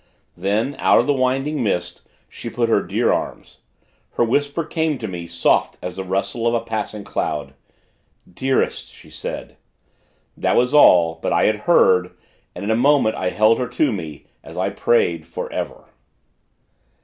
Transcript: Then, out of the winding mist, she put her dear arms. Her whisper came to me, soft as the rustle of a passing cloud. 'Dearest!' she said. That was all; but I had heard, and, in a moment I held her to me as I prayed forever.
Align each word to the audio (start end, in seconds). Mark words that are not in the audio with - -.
Then, 0.35 0.75
out 0.79 0.97
of 0.99 1.05
the 1.05 1.13
winding 1.13 1.61
mist, 1.61 2.07
she 2.27 2.49
put 2.49 2.69
her 2.69 2.81
dear 2.81 3.13
arms. 3.13 3.59
Her 4.13 4.23
whisper 4.23 4.65
came 4.65 4.97
to 4.97 5.07
me, 5.07 5.27
soft 5.27 5.77
as 5.79 5.95
the 5.95 6.03
rustle 6.03 6.47
of 6.47 6.55
a 6.55 6.65
passing 6.65 7.03
cloud. 7.03 7.53
'Dearest!' 8.33 8.87
she 8.91 9.11
said. 9.11 9.57
That 10.35 10.55
was 10.55 10.73
all; 10.73 11.19
but 11.21 11.31
I 11.31 11.43
had 11.43 11.57
heard, 11.69 12.17
and, 12.55 12.63
in 12.65 12.71
a 12.71 12.75
moment 12.75 13.13
I 13.15 13.29
held 13.29 13.59
her 13.59 13.67
to 13.67 13.91
me 13.91 14.25
as 14.43 14.57
I 14.57 14.71
prayed 14.71 15.27
forever. 15.27 15.85